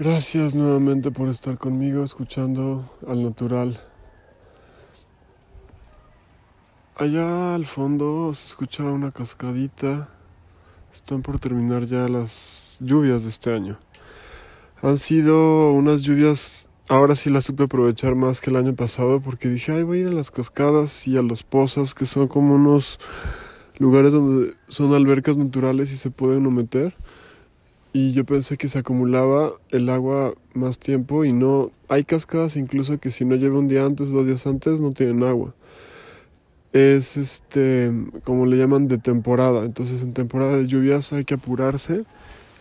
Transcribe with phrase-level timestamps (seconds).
[0.00, 3.78] Gracias nuevamente por estar conmigo escuchando al natural.
[6.96, 10.08] Allá al fondo se escucha una cascadita.
[10.94, 13.78] Están por terminar ya las lluvias de este año.
[14.80, 19.50] Han sido unas lluvias, ahora sí las supe aprovechar más que el año pasado porque
[19.50, 22.54] dije, ay, voy a ir a las cascadas y a los pozos, que son como
[22.54, 22.98] unos
[23.76, 26.96] lugares donde son albercas naturales y se puede uno meter
[27.92, 32.98] y yo pensé que se acumulaba el agua más tiempo y no hay cascadas incluso
[32.98, 35.54] que si no lleva un día antes dos días antes no tienen agua.
[36.72, 37.90] Es este
[38.22, 39.64] como le llaman de temporada.
[39.64, 42.04] Entonces en temporada de lluvias hay que apurarse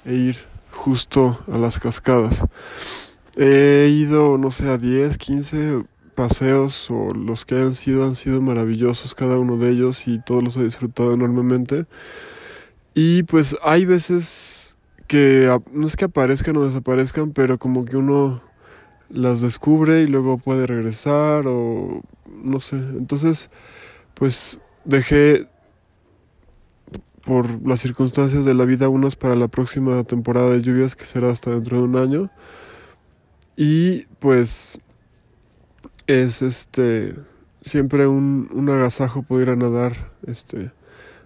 [0.06, 0.38] e ir
[0.72, 2.44] justo a las cascadas.
[3.38, 5.84] He ido no sé a 10 15
[6.16, 10.44] paseos o los que hayan sido han sido maravillosos cada uno de ellos y todos
[10.44, 11.86] los he disfrutado enormemente.
[12.96, 14.69] Y pues hay veces
[15.10, 18.44] que no es que aparezcan o desaparezcan, pero como que uno
[19.10, 22.76] las descubre y luego puede regresar o no sé.
[22.76, 23.50] Entonces,
[24.14, 25.48] pues dejé
[27.26, 31.32] por las circunstancias de la vida unas para la próxima temporada de lluvias que será
[31.32, 32.30] hasta dentro de un año.
[33.58, 34.80] Y pues
[36.06, 37.16] es este
[37.64, 40.72] siempre un, un agasajo poder nadar este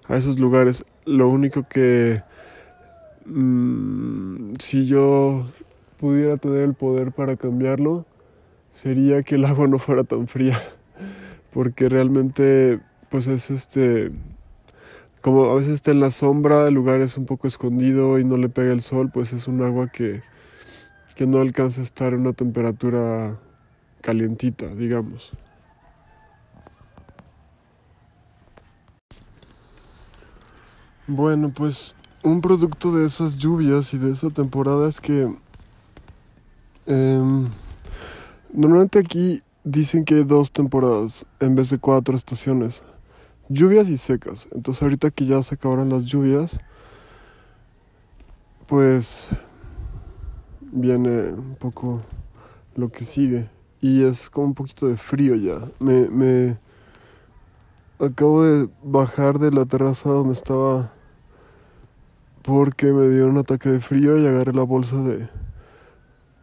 [0.08, 0.86] a esos lugares.
[1.03, 2.23] Lo único que
[3.26, 5.48] Mm, si yo
[6.00, 8.06] pudiera tener el poder para cambiarlo,
[8.74, 10.60] sería que el agua no fuera tan fría,
[11.54, 14.12] porque realmente pues es este
[15.22, 18.36] como a veces está en la sombra, el lugar es un poco escondido y no
[18.36, 20.22] le pega el sol, pues es un agua que,
[21.16, 23.40] que no alcanza a estar en una temperatura
[24.02, 25.32] calientita, digamos.
[31.08, 35.30] Bueno, pues un producto de esas lluvias y de esa temporada es que
[36.86, 37.50] em,
[38.53, 42.81] normalmente aquí dicen que hay dos temporadas en vez de cuatro estaciones.
[43.50, 44.47] Lluvias y secas.
[44.52, 46.59] Entonces ahorita que ya se acabaron las lluvias,
[48.68, 49.30] pues
[50.62, 52.02] viene un poco
[52.76, 53.50] lo que sigue.
[53.81, 55.59] Y es como un poquito de frío ya.
[55.80, 56.58] Me, me
[58.00, 60.94] acabo de bajar de la terraza donde estaba
[62.44, 65.30] porque me dio un ataque de frío y agarré la bolsa de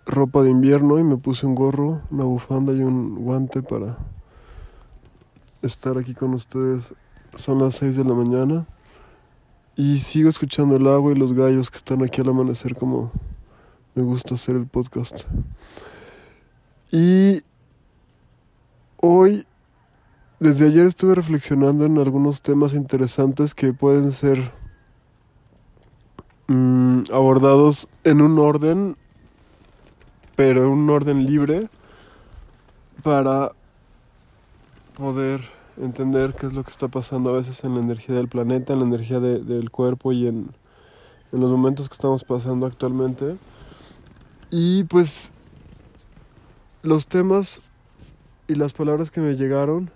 [0.06, 3.98] ropa de invierno y me puse un gorro, una bufanda y un guante para
[5.62, 6.94] estar aquí con ustedes.
[7.36, 8.66] Son las 6 de la mañana
[9.76, 13.12] y sigo escuchando el agua y los gallos que están aquí al amanecer como
[13.94, 15.24] me gusta hacer el podcast.
[16.90, 17.42] Y
[18.96, 19.44] hoy,
[20.40, 24.50] desde ayer estuve reflexionando en algunos temas interesantes que pueden ser
[26.52, 28.96] Mm, abordados en un orden,
[30.34, 31.68] pero en un orden libre,
[33.04, 33.52] para
[34.96, 35.42] poder
[35.80, 38.80] entender qué es lo que está pasando a veces en la energía del planeta, en
[38.80, 40.50] la energía del cuerpo y en,
[41.30, 43.36] en los momentos que estamos pasando actualmente.
[44.50, 45.30] Y pues
[46.82, 47.62] los temas
[48.48, 49.88] y las palabras que me llegaron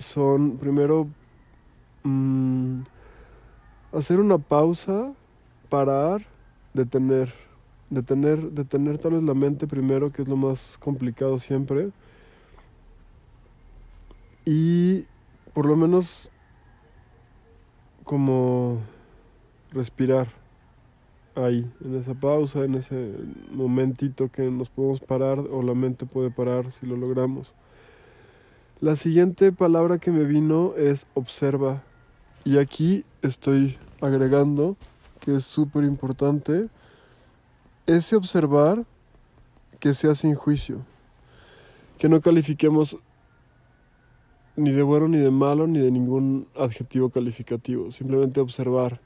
[0.00, 1.06] son primero
[2.02, 2.80] mm,
[3.92, 5.12] hacer una pausa
[5.70, 6.26] parar,
[6.74, 7.32] detener,
[7.88, 11.90] detener, detener tal vez la mente primero, que es lo más complicado siempre.
[14.44, 15.04] Y
[15.54, 16.28] por lo menos
[18.04, 18.78] como
[19.72, 20.28] respirar
[21.36, 23.14] ahí, en esa pausa, en ese
[23.52, 27.54] momentito que nos podemos parar o la mente puede parar si lo logramos.
[28.80, 31.82] La siguiente palabra que me vino es observa.
[32.44, 34.76] Y aquí estoy agregando
[35.20, 36.68] que es súper importante,
[37.86, 38.84] ese observar
[39.78, 40.84] que sea sin juicio,
[41.98, 42.96] que no califiquemos
[44.56, 49.00] ni de bueno ni de malo ni de ningún adjetivo calificativo, simplemente observar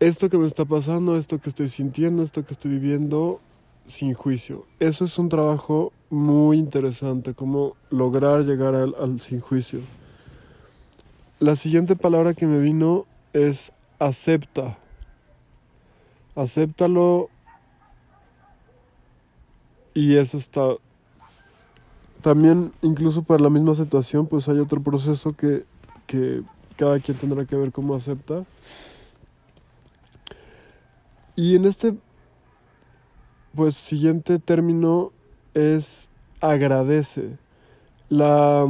[0.00, 3.40] esto que me está pasando, esto que estoy sintiendo, esto que estoy viviendo
[3.86, 4.66] sin juicio.
[4.80, 9.80] Eso es un trabajo muy interesante, como lograr llegar al, al sin juicio.
[11.38, 13.72] La siguiente palabra que me vino es
[14.06, 14.78] acepta.
[16.34, 17.28] Acéptalo.
[19.94, 20.76] Y eso está.
[22.22, 25.64] También, incluso para la misma situación, pues hay otro proceso que,
[26.06, 26.42] que
[26.76, 28.44] cada quien tendrá que ver cómo acepta.
[31.34, 31.94] Y en este,
[33.54, 35.12] pues, siguiente término
[35.54, 36.08] es
[36.40, 37.38] agradece.
[38.08, 38.66] La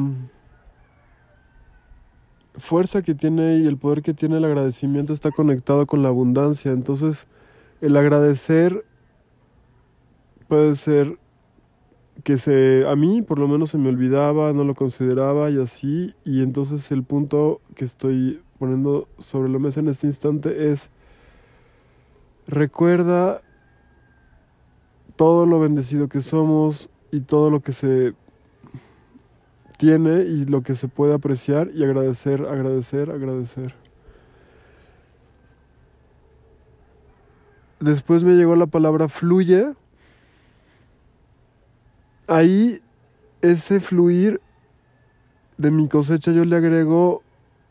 [2.55, 6.73] fuerza que tiene y el poder que tiene el agradecimiento está conectado con la abundancia.
[6.73, 7.27] Entonces,
[7.81, 8.85] el agradecer
[10.49, 11.19] puede ser
[12.25, 16.15] que se a mí por lo menos se me olvidaba, no lo consideraba y así,
[16.25, 20.91] y entonces el punto que estoy poniendo sobre la mesa en este instante es
[22.47, 23.41] recuerda
[25.17, 28.15] todo lo bendecido que somos y todo lo que se
[29.83, 33.75] tiene y lo que se puede apreciar y agradecer, agradecer, agradecer.
[37.81, 39.73] Después me llegó la palabra fluye.
[42.29, 42.81] Ahí
[43.41, 44.41] ese fluir
[45.59, 47.25] de mi cosecha yo le agrego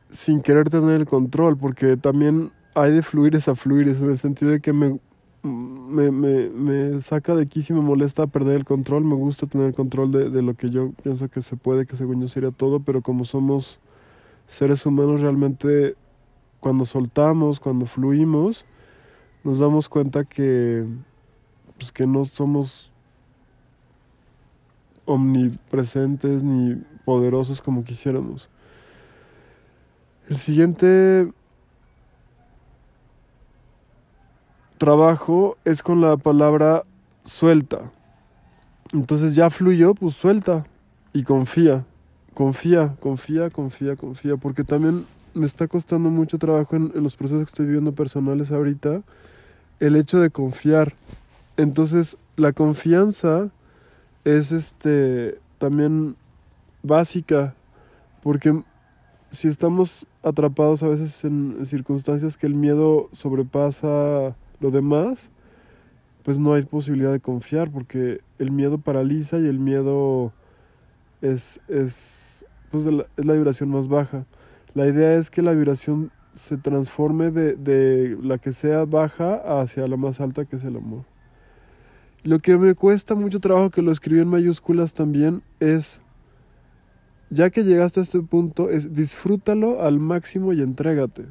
[0.09, 4.51] sin querer tener el control, porque también hay de fluir a fluir, en el sentido
[4.51, 4.99] de que me,
[5.43, 9.67] me, me, me, saca de aquí si me molesta perder el control, me gusta tener
[9.67, 12.51] el control de, de lo que yo pienso que se puede, que según yo sería
[12.51, 13.79] todo, pero como somos
[14.47, 15.95] seres humanos realmente
[16.59, 18.65] cuando soltamos, cuando fluimos,
[19.43, 20.85] nos damos cuenta que,
[21.77, 22.91] pues, que no somos
[25.05, 28.49] omnipresentes ni poderosos como quisiéramos.
[30.29, 31.31] El siguiente
[34.81, 36.85] trabajo es con la palabra
[37.23, 37.91] suelta.
[38.93, 40.65] Entonces ya fluyó, pues suelta
[41.13, 41.85] y confía.
[42.33, 44.37] Confía, confía, confía, confía.
[44.37, 45.05] Porque también
[45.35, 49.03] me está costando mucho trabajo en, los procesos que estoy viviendo personales ahorita
[49.79, 50.93] el hecho de confiar.
[51.57, 53.49] Entonces, la confianza
[54.25, 56.15] es este también
[56.81, 57.53] básica
[58.23, 58.63] porque
[59.29, 65.31] si estamos atrapados a veces en circunstancias que el miedo sobrepasa lo demás,
[66.23, 70.31] pues no hay posibilidad de confiar porque el miedo paraliza y el miedo
[71.21, 74.25] es, es, pues la, es la vibración más baja.
[74.73, 79.87] La idea es que la vibración se transforme de, de la que sea baja hacia
[79.87, 81.03] la más alta que es el amor.
[82.23, 86.01] Lo que me cuesta mucho trabajo que lo escribí en mayúsculas también es,
[87.31, 91.25] ya que llegaste a este punto, es disfrútalo al máximo y entrégate.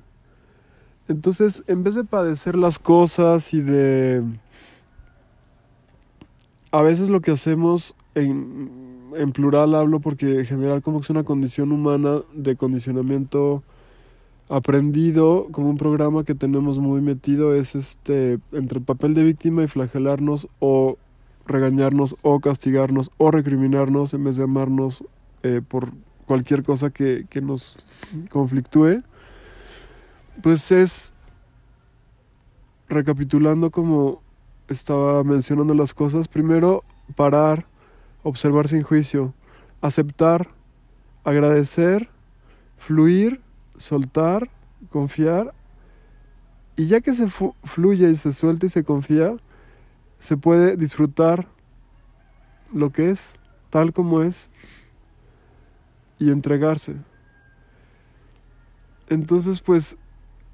[1.11, 4.23] Entonces, en vez de padecer las cosas y de...
[6.71, 11.25] A veces lo que hacemos, en, plural hablo porque en general como que es una
[11.25, 13.65] condición humana de condicionamiento
[14.49, 19.65] aprendido como un programa que tenemos muy metido es este entre el papel de víctima
[19.65, 20.97] y flagelarnos o
[21.45, 25.03] regañarnos o castigarnos o recriminarnos en vez de amarnos
[25.43, 25.91] eh, por
[26.27, 27.85] cualquier cosa que, que nos
[28.29, 29.03] conflictúe
[30.43, 31.13] pues es
[32.89, 34.23] recapitulando como
[34.69, 36.85] estaba mencionando las cosas primero
[37.17, 37.67] parar
[38.23, 39.35] observar sin juicio
[39.81, 40.49] aceptar
[41.25, 42.09] agradecer
[42.79, 43.41] fluir
[43.81, 44.51] soltar,
[44.91, 45.55] confiar,
[46.77, 49.37] y ya que se fluye y se suelta y se confía,
[50.19, 51.49] se puede disfrutar
[52.73, 53.35] lo que es,
[53.71, 54.51] tal como es,
[56.19, 56.95] y entregarse.
[59.09, 59.97] Entonces, pues,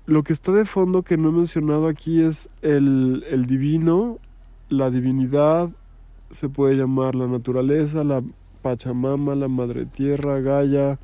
[0.07, 4.19] lo que está de fondo que no he mencionado aquí es el, el divino,
[4.69, 5.69] la divinidad,
[6.31, 8.23] se puede llamar la naturaleza, la
[8.63, 10.99] Pachamama, la Madre Tierra, Gaia,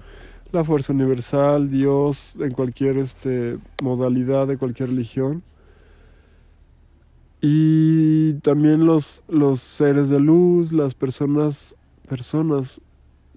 [0.53, 5.43] la fuerza universal, Dios, en cualquier este, modalidad de cualquier religión.
[7.41, 11.75] Y también los, los seres de luz, las personas,
[12.09, 12.81] personas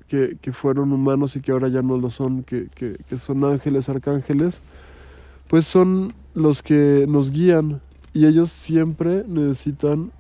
[0.07, 3.43] que, que, fueron humanos y que ahora ya no lo son, que, que, que son
[3.43, 4.61] ángeles, arcángeles,
[5.47, 7.81] pues son los que nos guían
[8.13, 10.11] y ellos siempre necesitan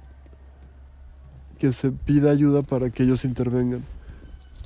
[1.59, 3.83] que se pida ayuda para que ellos intervengan.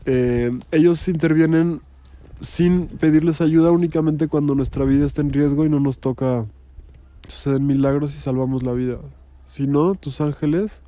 [0.05, 1.81] Eh, ellos intervienen
[2.39, 6.45] sin pedirles ayuda únicamente cuando nuestra vida está en riesgo y no nos toca
[7.27, 8.97] suceden milagros y salvamos la vida.
[9.45, 10.81] Si no, tus ángeles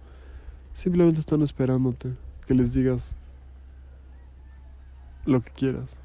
[0.74, 2.14] simplemente están esperándote
[2.48, 3.16] que les digas
[5.26, 6.01] lo que quieras.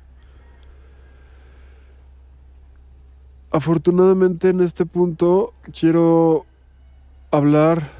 [3.56, 6.44] Afortunadamente en este punto quiero
[7.30, 7.90] hablar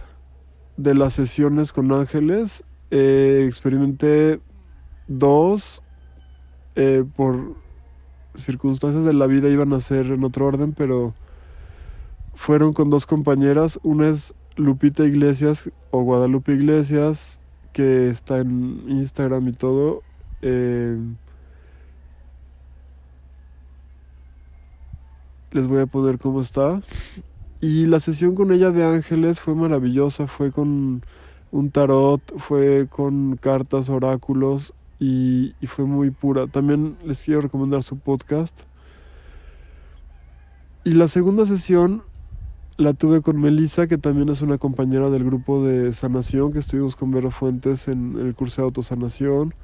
[0.77, 2.63] de las sesiones con ángeles.
[2.91, 4.39] Eh, experimenté
[5.09, 5.83] dos
[6.75, 7.55] eh, por
[8.35, 11.15] circunstancias de la vida iban a ser en otro orden, pero
[12.35, 13.81] fueron con dos compañeras.
[13.83, 17.41] Una es Lupita Iglesias o Guadalupe Iglesias,
[17.73, 20.03] que está en Instagram y todo.
[20.43, 20.99] Eh,
[25.57, 26.81] les voy a poner cómo está.
[27.61, 31.03] Y la sesión con ella de ángeles fue maravillosa, fue con
[31.51, 36.47] un tarot, fue con cartas, oráculos y, fue muy pura.
[36.47, 38.65] También les quiero recomendar su podcast.
[40.85, 42.03] Y la segunda sesión
[42.77, 46.95] la tuve con Melissa, que también es una compañera del grupo de sanación, que estuvimos
[46.95, 49.55] con Vero Fuentes en el curso de autosanación.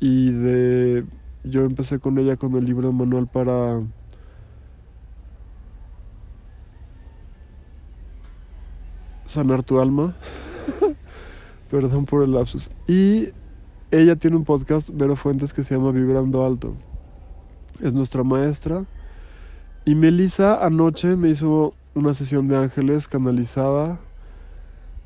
[0.00, 1.04] Y de
[1.44, 3.80] yo empecé con ella con el libro manual para
[9.26, 10.14] sanar tu alma.
[11.70, 12.70] Perdón por el lapsus.
[12.86, 13.28] Y
[13.90, 16.74] ella tiene un podcast, Vero Fuentes, que se llama Vibrando Alto.
[17.80, 18.84] Es nuestra maestra.
[19.84, 23.98] Y Melissa anoche me hizo una sesión de ángeles canalizada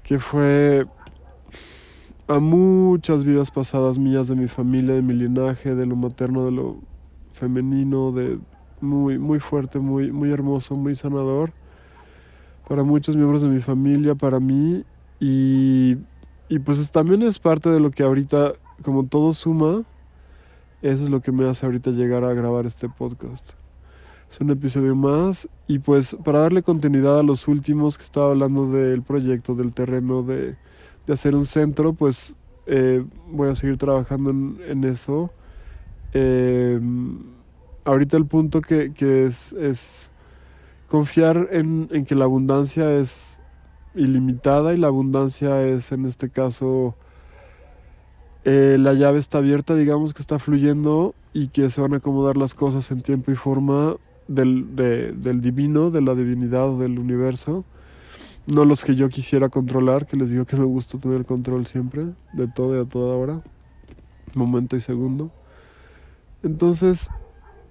[0.02, 0.86] que fue
[2.26, 6.52] a muchas vidas pasadas mías de mi familia, de mi linaje, de lo materno, de
[6.52, 6.78] lo
[7.32, 8.38] femenino, de
[8.80, 11.52] muy muy fuerte, muy muy hermoso, muy sanador
[12.70, 14.84] para muchos miembros de mi familia, para mí
[15.18, 15.96] y,
[16.48, 18.52] y pues también es parte de lo que ahorita,
[18.84, 19.82] como todo suma,
[20.80, 23.54] eso es lo que me hace ahorita llegar a grabar este podcast.
[24.30, 28.70] Es un episodio más y pues para darle continuidad a los últimos que estaba hablando
[28.70, 30.54] del proyecto, del terreno, de,
[31.08, 32.36] de hacer un centro, pues
[32.66, 35.32] eh, voy a seguir trabajando en, eso.
[36.12, 36.78] Eh,
[37.84, 40.12] ahorita el punto que, que es, es
[40.90, 43.40] confiar en, que la abundancia es
[43.94, 46.96] ilimitada y la abundancia es en este caso
[48.44, 52.36] eh, la llave está abierta, digamos que está fluyendo y que se van a acomodar
[52.36, 57.64] las cosas en tiempo y forma del, del divino, de la divinidad del universo.
[58.52, 62.06] No los que yo quisiera controlar, que les digo que me gusta tener control siempre,
[62.32, 63.42] de todo y a toda hora,
[64.34, 65.30] momento y segundo.
[66.42, 67.10] Entonces,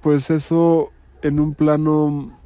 [0.01, 2.38] pues eso en un plano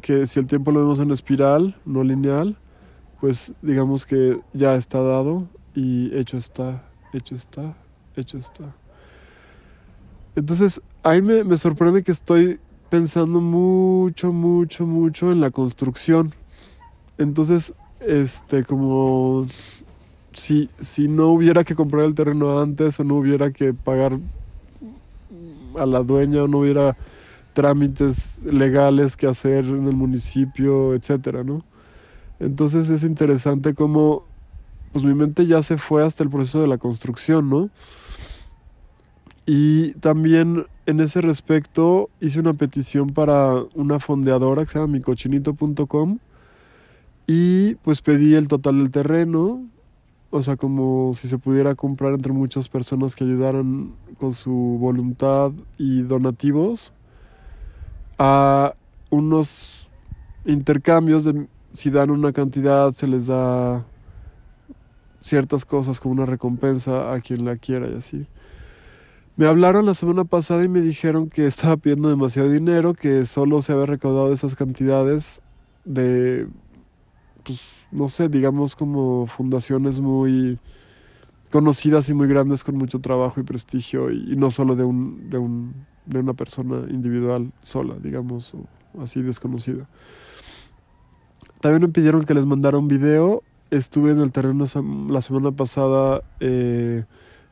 [0.00, 2.56] que si el tiempo lo vemos en espiral, no lineal,
[3.20, 6.82] pues digamos que ya está dado y hecho está,
[7.12, 7.76] hecho está,
[8.16, 8.74] hecho está.
[10.34, 12.58] Entonces, ahí me, me sorprende que estoy
[12.88, 16.34] pensando mucho, mucho, mucho en la construcción.
[17.18, 19.46] Entonces, este, como
[20.32, 24.18] si, si no hubiera que comprar el terreno antes o no hubiera que pagar
[25.78, 26.96] a la dueña o no hubiera
[27.52, 31.64] trámites legales que hacer en el municipio, etcétera, ¿no?
[32.40, 34.24] Entonces es interesante cómo
[34.92, 37.70] pues mi mente ya se fue hasta el proceso de la construcción, ¿no?
[39.46, 46.18] Y también en ese respecto hice una petición para una fondeadora que se llama micochinito.com
[47.26, 49.64] y pues pedí el total del terreno,
[50.30, 55.52] o sea, como si se pudiera comprar entre muchas personas que ayudaran con su voluntad
[55.78, 56.92] y donativos
[58.18, 58.74] a
[59.10, 59.88] unos
[60.44, 63.84] intercambios de si dan una cantidad se les da
[65.20, 68.26] ciertas cosas como una recompensa a quien la quiera y así.
[69.36, 73.62] Me hablaron la semana pasada y me dijeron que estaba pidiendo demasiado dinero, que solo
[73.62, 75.40] se había recaudado esas cantidades
[75.84, 76.48] de,
[77.44, 80.58] pues, no sé, digamos como fundaciones muy
[81.50, 85.30] conocidas y muy grandes con mucho trabajo y prestigio y, y no solo de un,
[85.30, 85.74] de un
[86.06, 89.86] de una persona individual sola, digamos, o así desconocida.
[91.60, 93.42] También me pidieron que les mandara un video.
[93.70, 94.64] Estuve en el terreno
[95.08, 97.04] la semana pasada eh,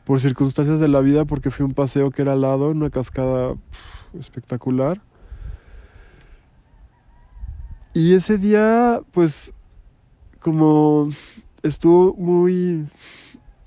[0.04, 2.90] por circunstancias de la vida porque fui a un paseo que era al lado, una
[2.90, 3.54] cascada
[4.18, 5.00] espectacular.
[7.94, 9.52] Y ese día, pues,
[10.40, 11.10] como
[11.62, 12.88] estuvo muy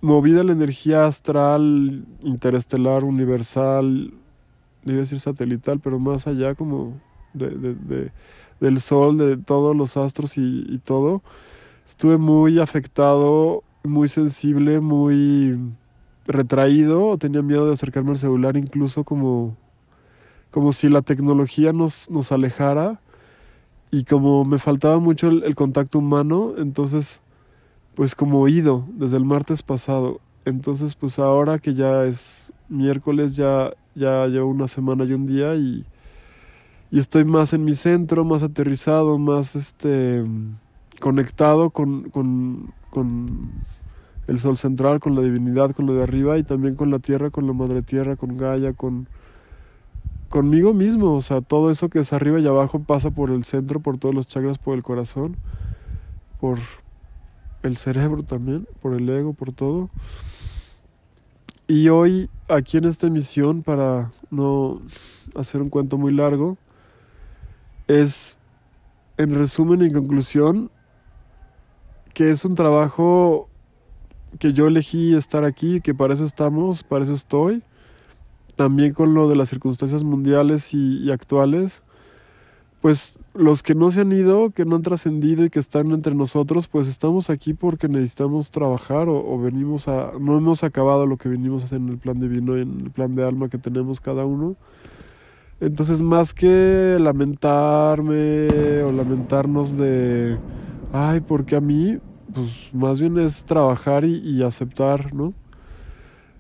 [0.02, 4.14] movida la energía astral, interestelar, universal,
[4.92, 7.00] iba a decir satelital, pero más allá como
[7.34, 8.12] de, de,
[8.60, 11.22] del sol, de todos los astros y, y, todo,
[11.86, 15.60] estuve muy afectado, muy sensible, muy
[16.26, 19.58] retraído, tenía miedo de acercarme al celular, incluso como,
[20.52, 23.02] como si la tecnología nos, nos alejara
[23.92, 27.22] y como me faltaba mucho el, el contacto humano, entonces
[27.96, 30.20] pues como oído desde el martes pasado.
[30.46, 35.56] Entonces pues ahora que ya es miércoles ya ya llevo una semana y un día
[35.56, 35.86] y,
[36.92, 40.24] y estoy más en mi centro, más aterrizado, más este
[41.00, 43.52] conectado con, con, con,
[44.28, 47.30] el sol central, con la divinidad, con lo de arriba y también con la tierra,
[47.30, 49.10] con la madre tierra, con Gaia, con
[50.30, 53.82] conmigo mismo, o sea, todo eso que es arriba y abajo pasa por el centro,
[53.82, 55.36] por todos los chakras, por el corazón,
[56.40, 56.58] por
[57.64, 59.90] el cerebro también, por el ego, por todo.
[61.68, 64.82] Y hoy, aquí en esta emisión, para no
[65.36, 66.58] hacer un cuento muy largo,
[67.88, 68.38] es,
[69.18, 70.72] en resumen y conclusión,
[72.14, 73.50] que es un trabajo
[74.40, 77.64] que yo elegí estar aquí, que para eso estamos, para eso estoy.
[78.56, 81.83] También con lo de las circunstancias mundiales y, y actuales,
[82.84, 86.14] pues los que no se han ido, que no han trascendido y que están entre
[86.16, 91.30] nosotros, pues estamos aquí porque necesitamos trabajar o, venimos a, no hemos acabado lo que
[91.30, 94.26] venimos a hacer en el plan divino, en el plan de alma que tenemos cada
[94.26, 94.58] uno.
[95.62, 100.38] Entonces, más que lamentarme o lamentarnos de,
[100.92, 102.00] ay, porque a mí,
[102.34, 105.34] pues más bien es trabajar y, aceptar, ¿no?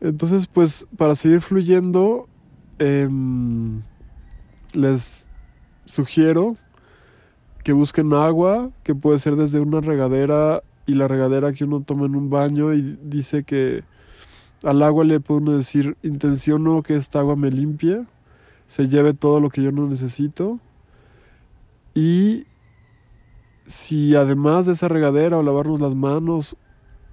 [0.02, 2.28] Entonces, pues para seguir fluyendo,
[2.80, 3.82] em,
[4.74, 5.30] les
[5.86, 6.58] sugiero
[7.64, 12.06] que busquen agua, que puede ser desde una regadera y la regadera que uno toma
[12.06, 13.84] en un baño y dice que
[14.64, 18.06] al agua le puede decir intenciono que esta agua me limpie
[18.74, 20.60] se lleve todo lo que yo no necesito.
[21.94, 22.48] Y
[23.68, 26.58] si además de esa regadera o lavarnos las manos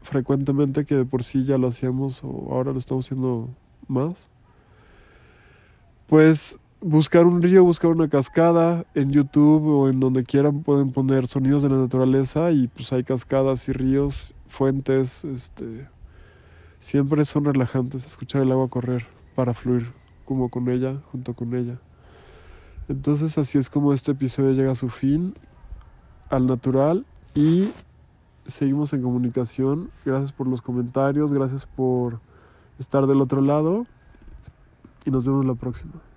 [0.01, 3.51] frecuentemente, que de por sí ya lo hacíamos o ahora lo estamos haciendo
[3.89, 4.31] más,
[6.07, 11.27] pues buscar un río, buscar una cascada en YouTube o en donde quieran pueden poner
[11.27, 15.89] sonidos de la naturaleza y pues hay cascadas y ríos, fuentes, este
[16.81, 19.93] siempre son relajantes escuchar el agua correr para fluir
[20.25, 21.79] como con ella, junto con ella.
[22.89, 25.35] Entonces así es como este episodio llega a su fin,
[26.29, 27.71] al natural, y
[28.47, 29.91] seguimos en comunicación.
[30.05, 32.21] Gracias por los comentarios, gracias por
[32.79, 33.87] estar del otro lado,
[35.05, 36.10] y nos vemos la próxima.